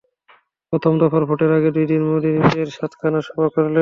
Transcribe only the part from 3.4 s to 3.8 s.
করলেন।